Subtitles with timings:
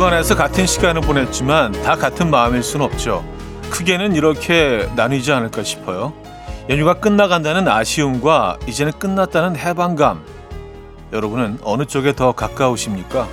[0.00, 3.22] 공간에서 같은 시간을 보냈지만 다 같은 마음일 순 없죠.
[3.68, 6.14] 크게는 이렇게 나뉘지 않을까 싶어요.
[6.70, 10.24] 연휴가 끝나간다는 아쉬움과 이제는 끝났다는 해방감.
[11.12, 13.28] 여러분은 어느 쪽에 더 가까우십니까?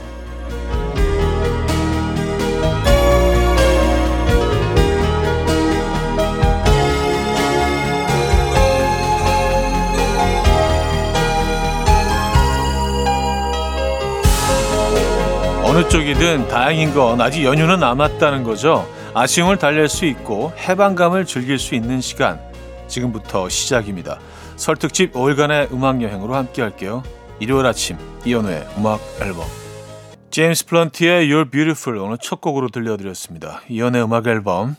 [15.77, 18.91] 어느 쪽이든 다행인 건 아직 연휴는 남았다는 거죠.
[19.13, 22.41] 아쉬움을 달랠 수 있고 해방감을 즐길 수 있는 시간.
[22.87, 24.19] 지금부터 시작입니다.
[24.55, 27.03] 설특집 5일간의 음악 여행으로 함께 할게요.
[27.39, 27.95] 일요일 아침
[28.25, 29.45] 이연우의 음악 앨범.
[30.31, 33.61] 제임스 플런티의 You're Beautiful 오늘 첫 곡으로 들려드렸습니다.
[33.69, 34.75] 이연우의 음악 앨범.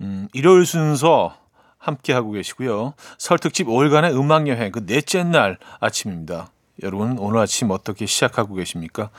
[0.00, 1.34] 음, 일요일 순서
[1.76, 2.94] 함께 하고 계시고요.
[3.18, 6.52] 설특집 5일간의 음악 여행 그 넷째 날 아침입니다.
[6.84, 9.10] 여러분 오늘 아침 어떻게 시작하고 계십니까?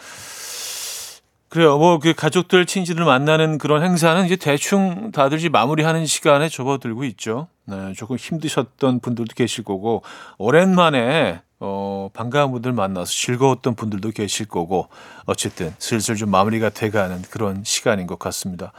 [1.52, 1.78] 그래요.
[1.78, 7.50] 뭐 그 가족들 친지들 만나는 그런 행사는 이제 대충 다들 이제 마무리하는 시간에 접어들고 있죠.
[7.66, 10.02] 네, 조금 힘드셨던 분들도 계실 거고
[10.38, 14.88] 오랜만에 어 반가운 분들 만나서 즐거웠던 분들도 계실 거고
[15.26, 18.72] 어쨌든 슬슬 좀 마무리가 돼가는 그런 시간인 것 같습니다.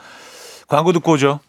[0.66, 1.40] 광고 듣고 오죠.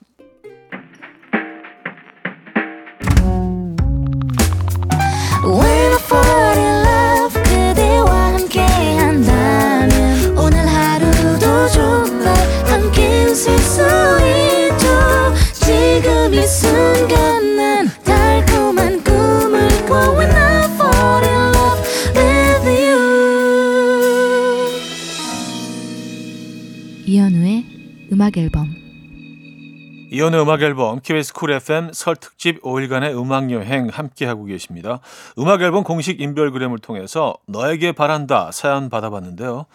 [30.13, 34.99] 이현우의 음악 앨범 KBS 쿨 FM 설 특집 5일간의 음악 여행 함께 하고 계십니다.
[35.39, 39.65] 음악 앨범 공식 인별그램을 통해서 너에게 바란다 사연 받아봤는데요.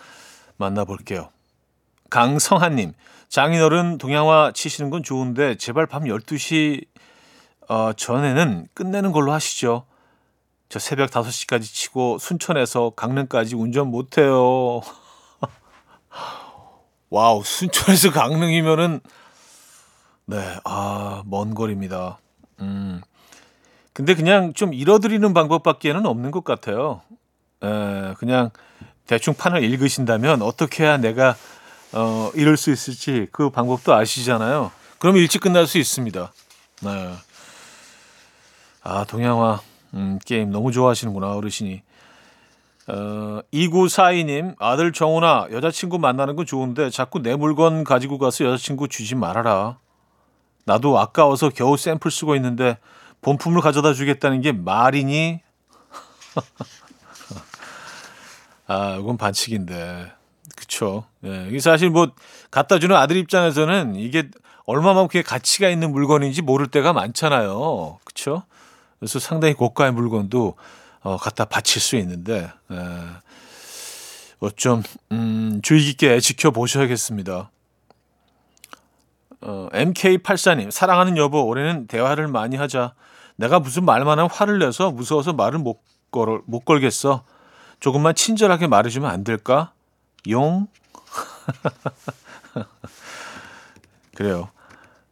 [0.57, 1.31] 만나볼게요.
[2.11, 2.93] 강성한님,
[3.29, 6.85] 장인어른 동양화 치시는 건 좋은데 제발 밤 12시
[7.69, 9.87] 어, 전에는 끝내는 걸로 하시죠.
[10.69, 14.83] 저 새벽 5시까지 치고 순천에서 강릉까지 운전 못해요.
[17.11, 19.01] 와우, 순천에서 강릉이면은
[20.31, 22.19] 네, 아, 먼 거리입니다.
[22.61, 23.01] 음.
[23.95, 27.01] 근데 그냥 좀 잃어드리는 방법밖에는 없는 것 같아요.
[27.63, 28.51] 에, 그냥
[29.07, 31.35] 대충 판을 읽으신다면 어떻게 해야 내가
[31.95, 34.71] 어, 이럴 수 있을지 그 방법도 아시잖아요.
[34.99, 36.31] 그럼 일찍 끝날 수 있습니다.
[36.83, 37.15] 네.
[38.83, 39.63] 아, 동양화
[39.95, 41.81] 음, 게임 너무 좋아하시는구나, 어르신이.
[42.89, 49.15] 어, 2942님, 아들 정훈아, 여자친구 만나는 건 좋은데 자꾸 내 물건 가지고 가서 여자친구 주지
[49.15, 49.79] 말아라.
[50.69, 52.77] 나도 아까워서 겨우 샘플 쓰고 있는데
[53.23, 55.41] 본품을 가져다 주겠다는 게 말이니?
[58.67, 60.13] 아, 이건 반칙인데.
[60.55, 61.07] 그쵸.
[61.25, 62.13] 예, 이게 사실 뭐
[62.51, 64.29] 갖다 주는 아들 입장에서는 이게
[64.67, 67.99] 얼마만큼의 가치가 있는 물건인지 모를 때가 많잖아요.
[68.05, 68.43] 그쵸?
[68.99, 70.55] 그래서 상당히 고가의 물건도
[71.01, 72.77] 어, 갖다 바칠 수 있는데, 예,
[74.41, 77.51] 어 좀 음, 주의 깊게 지켜보셔야겠습니다.
[79.41, 82.95] 어, MK84님, 사랑하는 여보, 올해는 대화를 많이 하자.
[83.37, 87.25] 내가 무슨 말만 하면 화를 내서 무서워서 말을 못, 걸, 못 걸겠어.
[87.81, 89.73] 조금만 친절하게 말해주면 안 될까?
[90.29, 90.67] 용?
[94.17, 94.49] 그래요.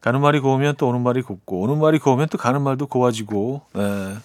[0.00, 4.16] 가는 말이 고우면 또 오는 말이 곱고, 오는 말이 고우면 또 가는 말도 고와지고, 네.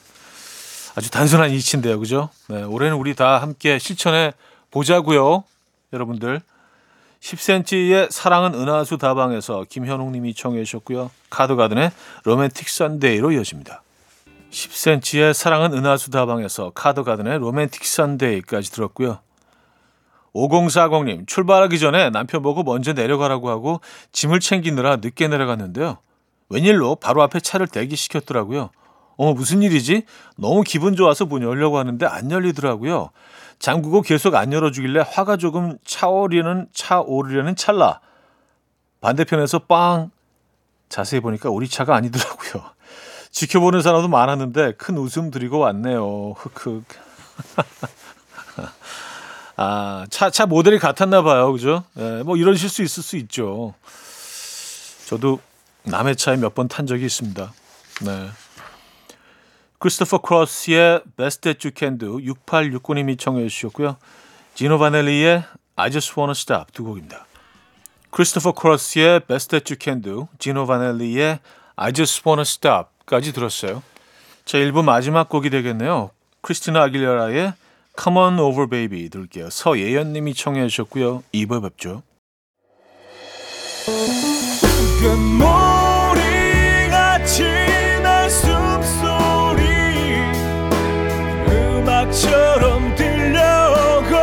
[0.95, 2.29] 아주 단순한 이치인데요, 그죠?
[2.49, 4.33] 네, 올해는 우리 다 함께 실천해
[4.71, 5.43] 보자고요,
[5.93, 6.41] 여러분들.
[7.21, 11.11] 10cm의 사랑은 은하수 다방에서 김현웅 님이 청해 주셨고요.
[11.29, 11.91] 카드가든의
[12.23, 13.83] 로맨틱 선데이로 이어집니다.
[14.49, 19.19] 10cm의 사랑은 은하수 다방에서 카드가든의 로맨틱 선데이까지 들었고요.
[20.33, 23.81] 5040님 출발하기 전에 남편 보고 먼저 내려가라고 하고
[24.11, 25.99] 짐을 챙기느라 늦게 내려갔는데요.
[26.49, 28.71] 웬일로 바로 앞에 차를 대기시켰더라고요.
[29.17, 30.03] 어 무슨 일이지?
[30.37, 33.09] 너무 기분 좋아서 문 열려고 하는데 안 열리더라고요.
[33.59, 37.99] 잠그고 계속 안 열어주길래 화가 조금 차오르는 차오르려는 찰나
[39.01, 40.09] 반대편에서 빵
[40.89, 42.63] 자세히 보니까 우리 차가 아니더라고요.
[43.31, 46.33] 지켜보는 사람도 많았는데 큰 웃음 드리고 왔네요.
[46.37, 46.83] 흑흑.
[49.57, 51.51] 아, 차, 차 모델이 같았나 봐요.
[51.51, 51.83] 그죠?
[51.97, 53.73] 예, 뭐 이런 실수 있을 수 있죠.
[55.05, 55.39] 저도
[55.83, 57.53] 남의 차에 몇 번 탄 적이 있습니다.
[58.05, 58.29] 네.
[59.81, 63.97] 크리스토퍼 크로스의 Best That You Can Do 6869님이 청해 주셨고요.
[64.53, 65.43] 지노 바넬리의
[65.75, 67.25] I Just Wanna Stop 두 곡입니다.
[68.11, 71.39] 크리스토퍼 크로스의 Best That You Can Do, 지노 바넬리의
[71.77, 73.81] I Just Wanna Stop까지 들었어요.
[74.45, 76.11] 자, 1부 마지막 곡이 되겠네요.
[76.41, 77.53] 크리스티나 아길레라의
[77.99, 79.49] Come On Over Baby 들게요.
[79.49, 81.23] 서예연 님이 청해 주셨고요.
[81.33, 82.03] 2부 뵙죠.
[92.21, 94.15] 처럼 들려오고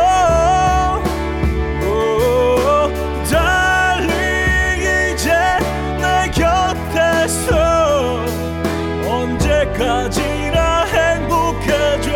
[1.85, 2.87] 오,
[3.29, 5.29] 달리 이제
[5.99, 8.23] 내 곁에서
[9.05, 12.09] 언제까지나 행복해져.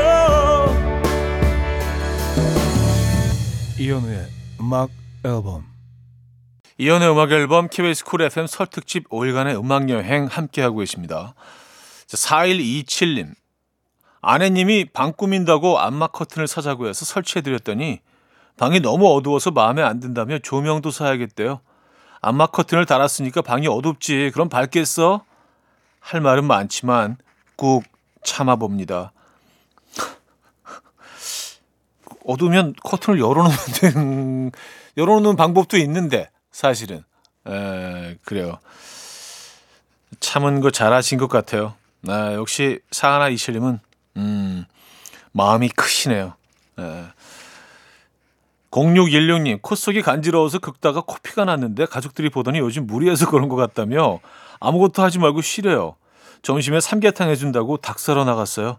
[3.78, 4.28] 이현우의
[4.62, 4.90] 음악
[5.26, 5.66] 앨범.
[6.78, 11.36] 이현우의 음악 앨범 KBS 쿨 FM 설 특집 5일간의 음악 여행 함께하고 계십니다.
[12.08, 13.34] 4127님
[14.24, 18.00] 아내님이 방 꾸민다고 암막 커튼을 사자고 해서 설치해드렸더니
[18.58, 21.60] 방이 너무 어두워서 마음에 안 든다며 조명도 사야겠대요.
[22.22, 24.32] 안마 커튼을 달았으니까 방이 어둡지.
[24.34, 25.26] 그럼 밝겠어?
[26.00, 27.18] 할 말은 많지만
[27.58, 27.84] 꾹
[28.24, 29.12] 참아봅니다.
[32.26, 34.52] 어두우면 커튼을 열어놓으면 되는,
[34.96, 37.04] 열어놓는 방법도 있는데 사실은
[37.46, 38.60] 에, 그래요.
[40.22, 41.74] 참은 거 잘하신 것 같아요.
[42.08, 43.82] 아, 역시 사하나 이실님은
[44.18, 44.66] 음,
[45.32, 46.34] 마음이 크시네요.
[46.80, 47.04] 에.
[48.72, 54.20] 0616님, 콧속이 간지러워서 긁다가 코피가 났는데 가족들이 보더니 요즘 무리해서 그런 것 같다며
[54.60, 55.96] 아무것도 하지 말고 쉬래요.
[56.42, 58.78] 점심에 삼계탕 해준다고 닭 사러 나갔어요.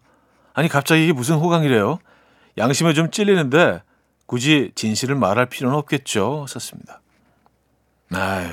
[0.53, 1.99] 아니 갑자기 이게 무슨 호강이래요?
[2.59, 3.83] 양심에 좀 찔리는데
[4.27, 6.47] 굳이 진실을 말할 필요는 없겠죠.
[6.49, 7.01] 썼습니다.
[8.13, 8.49] 아유,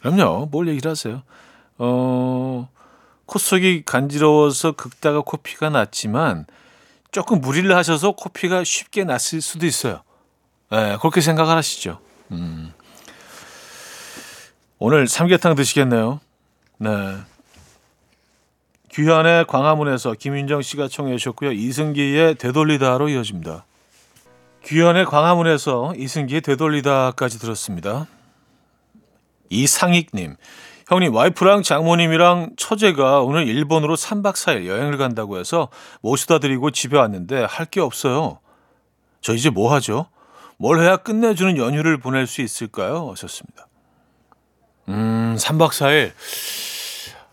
[0.00, 0.48] 그럼요.
[0.50, 1.22] 뭘 얘기를 하세요.
[1.78, 2.68] 어,
[3.26, 6.46] 콧속이 간지러워서 긁다가 코피가 났지만
[7.10, 10.02] 조금 무리를 하셔서 코피가 쉽게 났을 수도 있어요.
[10.70, 12.00] 네, 그렇게 생각을 하시죠.
[12.32, 12.72] 음.
[14.78, 16.20] 오늘 삼계탕 드시겠네요.
[16.78, 16.90] 네.
[18.90, 21.52] 규현의 광화문에서 김윤정 씨가 청해 주셨고요.
[21.52, 23.64] 이승기의 되돌리다로 이어집니다.
[24.64, 28.06] 규현의 광화문에서 이승기의 되돌리다까지 들었습니다.
[29.48, 30.36] 이상익님,
[30.88, 35.68] 형님 와이프랑 장모님이랑 처제가 오늘 일본으로 3박 4일 여행을 간다고 해서
[36.00, 38.38] 모시다 드리고 집에 왔는데 할 게 없어요.
[39.20, 40.06] 저 이제 뭐 하죠?
[40.58, 43.10] 뭘 해야 끝내주는 연휴를 보낼 수 있을까요?
[43.10, 43.66] 하셨습니다.
[44.88, 46.12] 음, 3박 4일.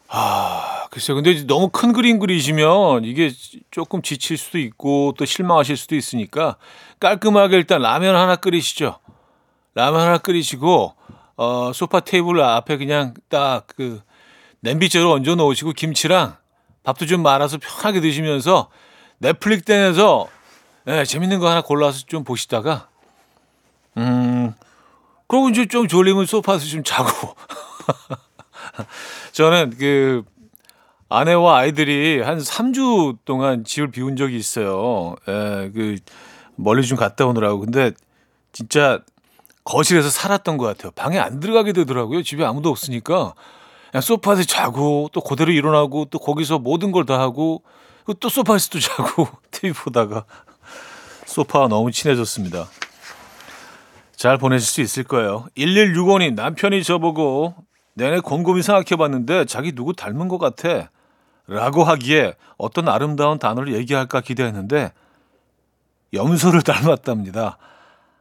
[0.08, 1.16] 아, 글쎄요.
[1.16, 3.32] 근데 너무 큰 그림 그리시면 이게
[3.70, 6.58] 조금 지칠 수도 있고 또 실망하실 수도 있으니까
[7.00, 8.98] 깔끔하게 일단 라면 하나 끓이시죠.
[9.76, 10.96] 라면 하나 끓이시고
[11.36, 14.02] 어, 소파 테이블 앞에 그냥 딱 그
[14.62, 16.38] 냄비째로 얹어 놓으시고 김치랑
[16.84, 18.70] 밥도 좀 말아서 편하게 드시면서
[19.18, 20.28] 넷플릭스 땡에서
[20.86, 22.88] 네, 재밌는 거 하나 골라서 좀 보시다가
[23.98, 24.54] 음
[25.28, 27.36] 그러고 이제 좀 졸리면 소파에서 좀 자고
[29.34, 30.24] 저는 그
[31.10, 35.16] 아내와 아이들이 한 3주 동안 집을 비운 적이 있어요.
[35.28, 35.98] 예, 그
[36.56, 37.60] 멀리 좀 갔다 오느라고.
[37.60, 37.92] 근데
[38.52, 39.00] 진짜
[39.64, 40.92] 거실에서 살았던 것 같아요.
[40.92, 42.24] 방에 안 들어가게 되더라고요.
[42.24, 43.34] 집에 아무도 없으니까.
[43.92, 47.64] 그냥 소파에서 자고 또 그대로 일어나고 또 거기서 모든 걸 다 하고
[48.06, 50.26] 그리고 또 소파에서 또 자고 TV 보다가
[51.26, 52.68] 소파와 너무 친해졌습니다.
[54.16, 55.46] 잘 보내실 수 있을 거예요.
[55.58, 57.56] 1165님 남편이 저보고
[57.94, 60.90] 내내 곰곰이 생각해 봤는데 자기 누구 닮은 것 같아.
[61.46, 64.92] 라고 하기에 어떤 아름다운 단어를 얘기할까 기대했는데
[66.14, 67.58] 염소를 닮았답니다.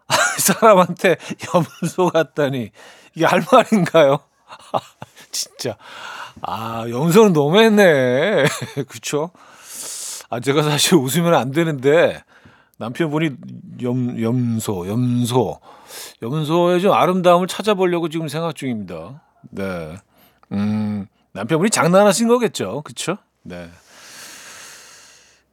[0.08, 1.16] 아, 사람한테
[1.54, 2.70] 염소 같다니
[3.14, 4.18] 이게 할 말인가요?
[5.30, 5.76] 진짜
[6.42, 8.44] 아 염소는 너무했네.
[8.88, 9.30] 그쵸?
[10.30, 12.22] 아 제가 사실 웃으면 안 되는데
[12.78, 13.30] 남편분이
[13.82, 15.60] 염 염소 염소
[16.22, 19.22] 염소의 좀 아름다움을 찾아보려고 지금 생각 중입니다.
[19.50, 19.96] 네.
[20.52, 22.82] 음, 남편분이 장난하신 거겠죠.
[22.82, 23.18] 그쵸?
[23.42, 23.68] 네.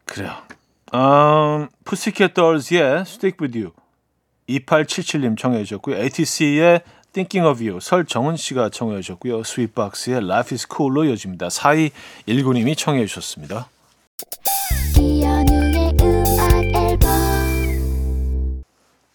[0.06, 0.34] 그래요.
[0.94, 3.72] 음, Pussycat Dolls의 Stick With You
[4.50, 5.98] 2877님 청해 주셨고요.
[5.98, 6.82] ATC의
[7.14, 9.44] Thinking of You 설정은 씨가 청해 주셨고요.
[9.44, 11.48] 스윗박스의 Life is Cool로 이어집니다.
[11.48, 13.70] 4219님이 청해 주셨습니다.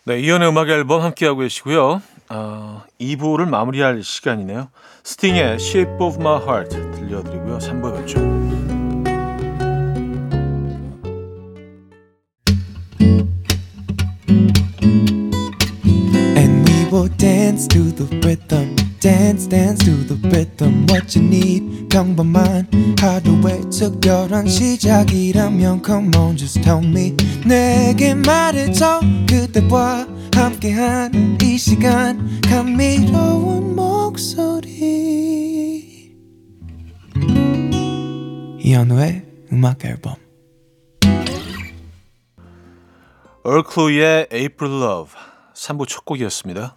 [0.06, 2.02] 네, 이현우의 음악 앨범 함께하고 계시고요.
[2.30, 4.68] 어, 2부를 마무리할 시간이네요.
[5.02, 7.58] 스팅의 Shape of My Heart 들려드리고요.
[7.58, 8.63] 3부에 뵙죠.
[20.34, 20.86] Rhythm.
[20.90, 27.14] What you need, 평범한 하루의 특별한 시작이라면 Come on, just tell me.
[27.46, 29.00] 내게 말해줘.
[29.28, 32.40] 그대와 함께한 이 시간.
[32.42, 34.74] 감미로운 목소리.
[38.58, 40.14] 이현우의 음악 앨범.
[43.44, 45.12] 얼클로의 April Love
[45.54, 46.76] 3부 첫 곡이었습니다.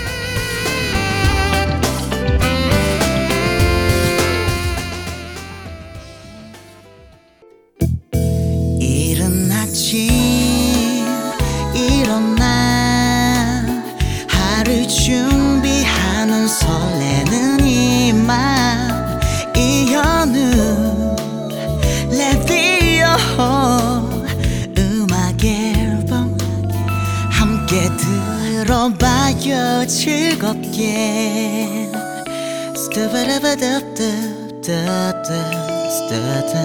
[35.89, 36.59] 스타다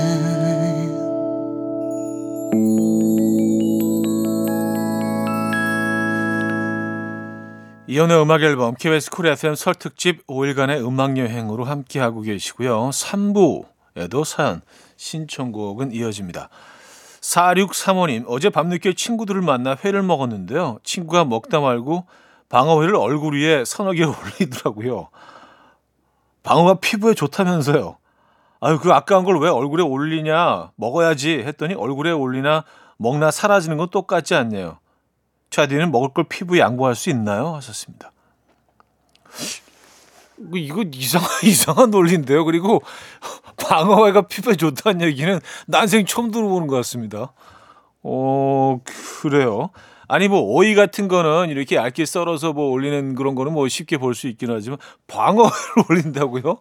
[7.86, 12.90] 이연의 음악 앨범 KBS 쿨 FM 설 특집 5일간의 음악 여행으로 함께하고 계시고요.
[12.90, 14.62] 3부에도 사연
[14.96, 16.48] 신청곡은 이어집니다.
[17.20, 20.80] 4635님 어제 밤늦게 친구들을 만나 회를 먹었는데요.
[20.82, 22.04] 친구가 먹다 말고
[22.48, 25.08] 방어회를 얼굴 위에 서너 개 올리더라고요.
[26.42, 27.98] 방어가 피부에 좋다면서요.
[28.60, 32.64] 아유 그 아까운 걸 왜 얼굴에 올리냐 먹어야지 했더니 얼굴에 올리나
[32.96, 34.78] 먹나 사라지는 건 똑같지 않네요.
[35.50, 37.54] 차디는 먹을 걸 피부에 양보할 수 있나요?
[37.54, 38.12] 하셨습니다.
[40.38, 42.44] 뭐 이거 이상한 이상한 논리인데요.
[42.44, 42.82] 그리고
[43.56, 47.32] 방어회가 피부에 좋다는 얘기는 난생 처음 들어보는 것 같습니다.
[48.08, 48.80] 어
[49.20, 49.70] 그래요.
[50.06, 54.14] 아니 뭐 오이 같은 거는 이렇게 얇게 썰어서 뭐 올리는 그런 거는 뭐 쉽게 볼
[54.14, 55.50] 수 있긴 하지만 방어회를
[55.90, 56.58] 올린다고요?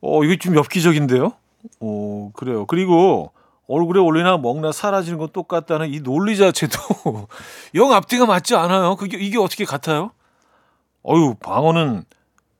[0.00, 1.32] 어 이거 좀 엽기적인데요.
[1.80, 2.66] 어 그래요.
[2.66, 3.30] 그리고
[3.68, 7.28] 얼굴에 올리나 먹나 사라지는 건 똑같다는 이 논리 자체도
[7.76, 8.96] 영 앞뒤가 맞지 않아요.
[8.96, 10.10] 그게 이게 어떻게 같아요?
[11.04, 12.04] 어유 방어는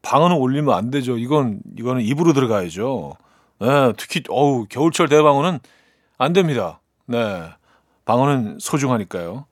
[0.03, 1.19] 방어는 올리면 안 되죠.
[1.19, 3.15] 이건 이거는 입으로 들어가야죠.
[3.61, 5.59] 네, 특히 어우 겨울철 대방어는
[6.19, 6.81] 안 됩니다.
[7.07, 7.51] 네,
[8.05, 9.47] 방어는 소중하니까요.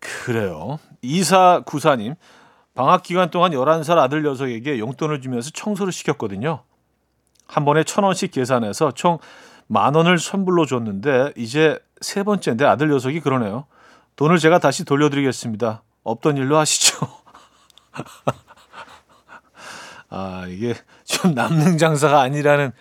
[0.00, 0.78] 그래요.
[1.02, 2.14] 이사 구사님
[2.74, 6.62] 방학 기간 동안 11살 아들 녀석에게 용돈을 주면서 청소를 시켰거든요.
[7.46, 9.18] 한 번에 천 원씩 계산해서 총
[9.68, 13.66] 만 원을 선불로 줬는데 이제 세 번째인데 아들 녀석이 그러네요.
[14.16, 15.82] 돈을 제가 다시 돌려드리겠습니다.
[16.04, 16.96] 없던 일로 하시죠.
[20.08, 22.72] 아 이게 좀 남는 장사가 아니라는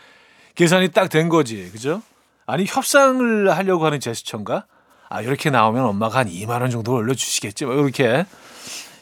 [0.54, 2.02] 계산이 딱 된 거지, 그죠?
[2.46, 4.66] 아니 협상을 하려고 하는 제스처인가?
[5.10, 8.26] 아 이렇게 나오면 엄마가 한 2만 원 정도 올려주시겠지, 뭐 이렇게.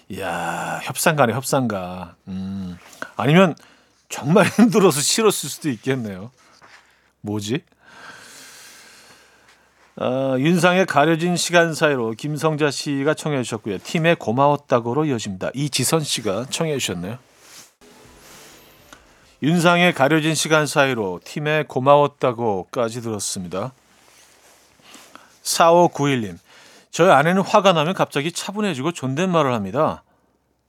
[0.10, 2.16] 이야 협상가네 협상가.
[2.28, 2.78] 음
[3.16, 3.56] 아니면
[4.10, 6.32] 정말 힘들어서 싫었을 수도 있겠네요.
[7.22, 7.62] 뭐지?
[9.96, 13.78] 어, 윤상의 가려진 시간 사이로 김성자 씨가 청해 주셨고요.
[13.80, 15.52] 팀의 고마웠다고로 이어집니다.
[15.54, 17.18] 이지선 씨가 청해 주셨네요.
[19.44, 23.74] 윤상의 가려진 시간 사이로 팀의 고마웠다고까지 들었습니다.
[25.44, 26.38] 4591님.
[26.92, 30.04] 저희 아내는 화가 나면 갑자기 차분해지고 존댓말을 합니다.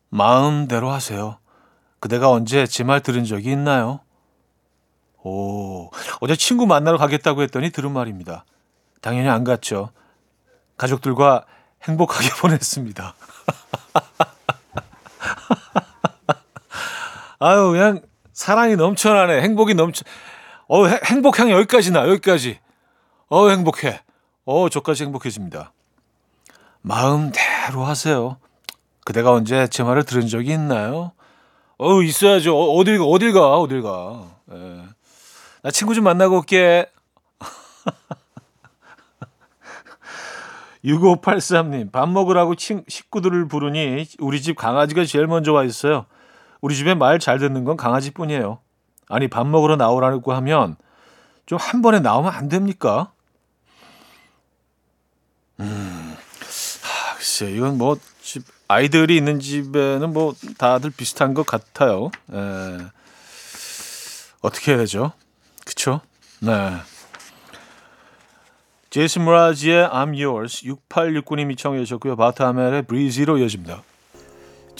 [0.08, 1.38] 마음대로 하세요.
[2.00, 4.00] 그대가 언제 제 말 들은 적이 있나요?
[5.22, 5.88] 오,
[6.20, 8.44] 어제 친구 만나러 가겠다고 했더니 들은 말입니다.
[9.00, 9.90] 당연히 안 갔죠.
[10.76, 11.44] 가족들과
[11.84, 13.14] 행복하게 보냈습니다.
[17.38, 18.02] 아유, 그냥
[18.38, 19.40] 사랑이 넘쳐나네.
[19.42, 20.04] 행복이 넘쳐.
[20.68, 22.58] 어, 해- 행복향 여기까지 나, 여기까지.
[23.28, 24.00] 어, 행복해.
[24.44, 25.72] 어, 저까지 행복해집니다.
[26.82, 28.38] 마음대로 하세요.
[29.04, 31.12] 그대가 언제 제 말을 들은 적이 있나요?
[31.78, 32.54] 어, 있어야죠.
[32.56, 34.24] 어, 어딜, 가, 어딜 가, 어딜 가.
[34.52, 34.82] 예.
[35.62, 36.86] 나 친구 좀 만나고 올게.
[40.84, 46.04] 6583님, 밥 먹으라고 친, 식구들을 부르니 우리 집 강아지가 제일 먼저 와 있어요.
[46.64, 48.58] 우리 집에 말 잘 듣는 건 강아지 뿐이에요.
[49.08, 50.76] 아니, 밥 먹으러 나오라고 하면
[51.44, 53.12] 좀 한 번에 나오면 안 됩니까?
[55.60, 56.16] 음,
[56.82, 62.10] 하, 글쎄 이건 뭐 집 아이들이 있는 집에는 뭐 다들 비슷한 것 같아요.
[62.32, 62.78] 에,
[64.40, 65.12] 어떻게 해야 되죠?
[65.66, 66.00] 그쵸?
[66.40, 66.78] 네.
[68.88, 72.16] 제이슨 무라지의 I'm Yours 6869님이 청해 주셨고요.
[72.16, 73.82] 바타멜의 브리지로 이어집니다.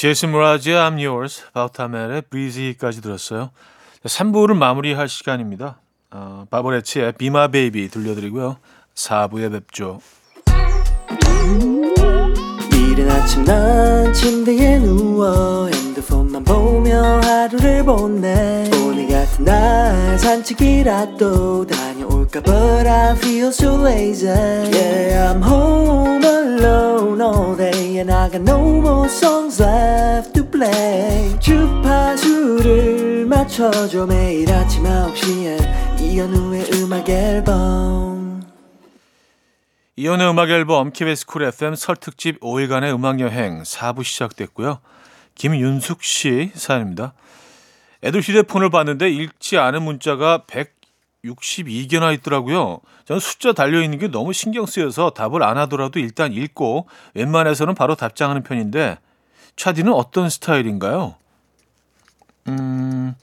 [0.04, 3.48] 제이슨 무라지의 I'm Yours, 바타멜의 브리지까지 들었어요.
[4.04, 5.80] 3부를 마무리할 시간입니다.
[6.10, 8.58] 어, 바보레치의 Be My Baby 들려드리고요.
[8.94, 10.00] 4부에 뵙죠.
[12.70, 21.93] 이른 아침 난 침대에 누워 핸드폰만 보며 하루를 보내 오늘 같은 날 산책이라도 다녀올까
[22.42, 28.80] But I feel so lazy Yeah I'm home alone all day And I got no
[28.80, 38.42] more songs left to play 주파수를 맞춰줘 매일 아침 9시에 이현우의 음악 앨범
[39.96, 44.80] 이연의 음악 앨범 KBS 쿨 FM 설 특집 5일간의 음악 여행 4부 시작됐고요.
[45.36, 47.14] 김윤숙 씨 사연입니다.
[48.02, 50.42] 애들 휴대폰을 봤는데 읽지 않은 문자가
[51.24, 52.80] 162개나 있더라고요.
[53.06, 57.94] 저는 숫자 달려 있는 게 너무 신경 쓰여서 답을 안 하더라도 일단 읽고 웬만해서는 바로
[57.94, 58.98] 답장하는 편인데
[59.56, 61.14] 차디는 어떤 스타일인가요?
[62.48, 63.14] 음,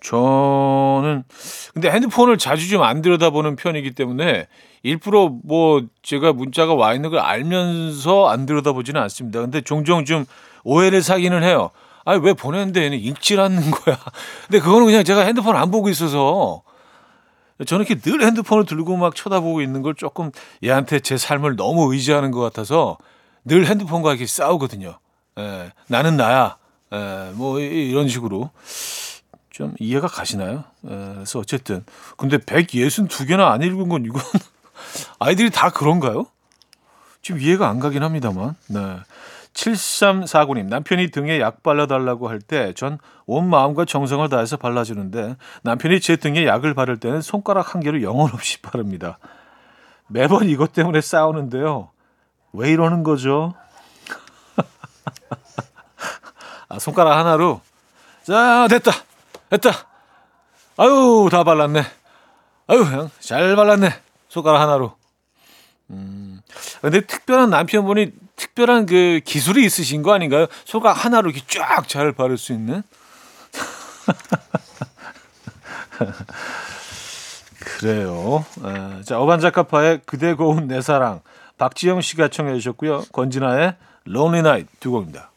[0.00, 1.24] 저는
[1.72, 4.46] 근데 핸드폰을 자주 좀 안 들여다보는 편이기 때문에
[4.82, 9.40] 일부러 뭐 제가 문자가 와 있는 걸 알면서 안 들여다보지는 않습니다.
[9.40, 10.26] 근데 종종 좀
[10.62, 11.70] 오해를 사기는 해요.
[12.04, 13.98] 아니 왜 보냈는데 얘는 읽질 않는 거야.
[14.46, 16.62] 근데 그거는 그냥 제가 핸드폰 안 보고 있어서
[17.66, 20.30] 저는 이렇게 늘 핸드폰을 들고 막 쳐다보고 있는 걸 조금
[20.62, 22.98] 얘한테 제 삶을 너무 의지하는 것 같아서
[23.44, 24.98] 늘 핸드폰과 이렇게 싸우거든요.
[25.38, 26.56] 예, 나는 나야.
[26.92, 28.50] 예, 뭐 이- 이런 식으로.
[29.50, 30.64] 좀 이해가 가시나요?
[30.84, 31.84] 에, 그래서 어쨌든
[32.16, 34.20] 근데 162개나 안 읽은 건 이건
[35.20, 36.26] 아이들이 다 그런가요?
[37.22, 38.56] 좀 이해가 안 가긴 합니다만.
[38.66, 38.80] 네.
[39.54, 46.16] 7349님 남편이 등에 약 발라달라고 할 때 전 온 마음과 정성을 다해서 발라주는데 남편이 제
[46.16, 49.18] 등에 약을 바를 때는 손가락 한 개로 영혼 없이 바릅니다.
[50.08, 51.90] 매번 이것 때문에 싸우는데요.
[52.52, 53.54] 왜 이러는 거죠?
[56.68, 57.60] 아, 손가락 하나로
[58.24, 58.90] 자 됐다
[59.50, 59.70] 됐다
[60.76, 61.82] 아유 다 발랐네
[62.66, 63.90] 아유 잘 발랐네
[64.28, 64.96] 손가락 하나로
[65.90, 66.40] 음
[66.80, 72.38] 근데 특별한 남편분이 특별한 그 기술이 있으신 거 아닌가요 손가락 하나로 이렇게 쫙 잘 바를
[72.38, 72.82] 수 있는
[77.78, 81.20] 그래요 에, 자 어반자카파의 그대 고운 내 사랑
[81.58, 83.76] 박지영 씨가 청해 주셨고요 권진아의
[84.08, 85.30] Lonely Night 두 곡입니다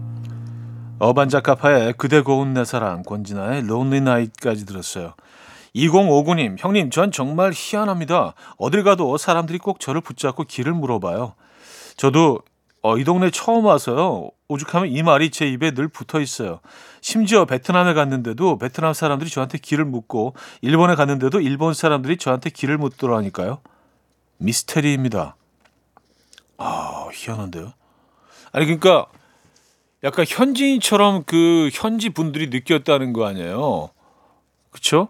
[1.00, 5.14] 어반자카파의 그대 고운 내 사랑, 권진아의 Lonely Night까지 들었어요.
[5.76, 8.34] 2059님, 형님, 전 정말 희한합니다.
[8.58, 11.36] 어딜 가도 사람들이 꼭 저를 붙잡고 길을 물어봐요.
[11.98, 12.40] 저도
[12.88, 14.30] 어, 이 동네 처음 와서요.
[14.48, 16.62] 오죽하면 이 말이 제 입에 늘 붙어 있어요.
[17.02, 23.60] 심지어 베트남에 갔는데도 베트남 사람들이 저한테 길을 묻고 일본에 갔는데도 일본 사람들이 저한테 길을 묻더라니까요.
[24.38, 25.36] 미스테리입니다.
[26.60, 27.74] 아, 희한한데요.
[28.54, 29.08] 아니 그러니까
[30.06, 33.90] 약간 현지인처럼 그 현지 분들이 느꼈다는 거 아니에요.
[34.70, 35.10] 그렇죠?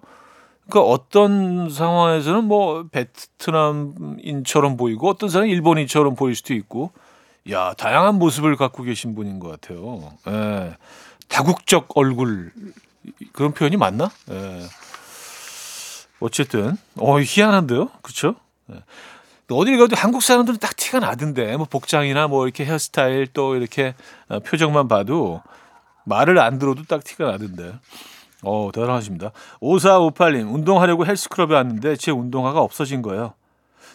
[0.68, 6.92] 그러니까 어떤 상황에서는 뭐 베트남인처럼 보이고 어떤 사람은 일본인처럼 보일 수도 있고
[7.49, 10.13] 야 다양한 모습을 갖고 계신 분인 것 같아요.
[10.27, 10.75] 예.
[11.27, 12.51] 다국적 얼굴
[13.33, 14.10] 그런 표현이 맞나?
[14.31, 14.63] 예.
[16.19, 18.36] 어쨌든 어 희한한데요, 그렇죠?
[18.71, 18.83] 예.
[19.49, 23.95] 어딜 가도 한국 사람들은 딱 티가 나던데 뭐 복장이나 뭐 이렇게 헤어스타일 또 이렇게
[24.27, 25.41] 어, 표정만 봐도
[26.03, 27.75] 말을 안 들어도 딱 티가 나던데.
[28.43, 29.31] 어 대단하십니다.
[29.62, 33.33] 5458님 운동하려고 헬스클럽에 왔는데 제 운동화가 없어진 거예요.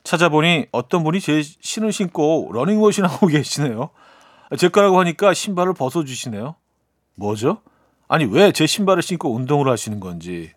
[0.04, 3.90] 찾아보니 어떤 분이 제 신을 신고 러닝머신 하고 계시네요.
[4.58, 6.56] 제 거라고 하니까 신발을 벗어주시네요.
[7.14, 7.62] 뭐죠?
[8.08, 10.52] 아니 왜 제 신발을 신고 운동을 하시는 건지.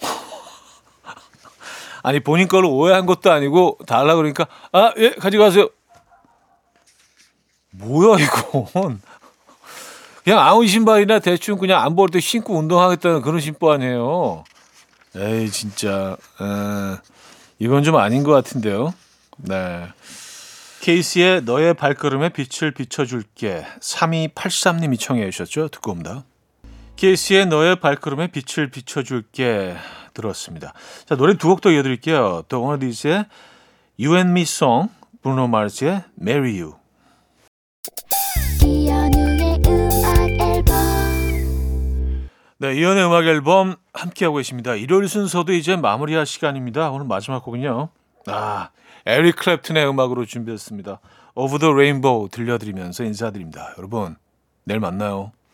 [2.02, 5.68] 아니 본인 걸로 오해한 것도 아니고 달라 그러니까 아 예 가져가세요.
[7.70, 9.00] 뭐야 이건
[10.24, 14.44] 그냥 아무 신발이나 대충 그냥 안볼때 신고 운동하겠다는 그런 신발 아니에요.
[15.16, 16.96] 에이 진짜 에,
[17.62, 18.92] 이건 좀 아닌 것 같은데요.
[19.36, 19.86] 네.
[20.80, 25.68] 케이스의 너의 발걸음에 빛을 비춰줄게 3283님이 청해 주셨죠.
[25.68, 26.24] 듣고 옵니다.
[26.96, 29.76] 케이스의 너의 발걸음에 빛을 비춰줄게
[30.12, 30.72] 들었습니다.
[31.06, 32.42] 자 노래 두 곡 더 이어드릴게요.
[32.48, 33.26] The One Thes의
[33.96, 34.90] You and Me Song,
[35.22, 36.74] 브루노 마르스의 Marry You.
[42.62, 44.76] 네, 이연의 음악 앨범 함께하고 계십니다.
[44.76, 46.92] 일요일 순서도 이제 마무리할 시간입니다.
[46.92, 47.88] 오늘 마지막 곡은요.
[48.28, 48.68] 아,
[49.04, 51.00] 에릭 클랩튼의 음악으로 준비했습니다.
[51.34, 53.74] Over the Rainbow 들려드리면서 인사드립니다.
[53.78, 54.14] 여러분,
[54.62, 55.32] 내일 만나요.